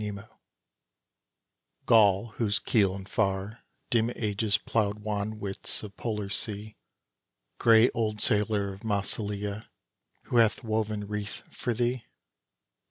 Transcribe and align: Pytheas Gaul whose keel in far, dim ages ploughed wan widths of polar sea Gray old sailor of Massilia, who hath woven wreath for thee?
Pytheas 0.01 0.29
Gaul 1.85 2.25
whose 2.37 2.57
keel 2.57 2.95
in 2.95 3.05
far, 3.05 3.59
dim 3.91 4.09
ages 4.15 4.57
ploughed 4.57 4.97
wan 4.97 5.37
widths 5.39 5.83
of 5.83 5.95
polar 5.95 6.27
sea 6.27 6.75
Gray 7.59 7.91
old 7.91 8.19
sailor 8.19 8.73
of 8.73 8.83
Massilia, 8.83 9.69
who 10.23 10.37
hath 10.37 10.63
woven 10.63 11.05
wreath 11.07 11.43
for 11.53 11.75
thee? 11.75 12.03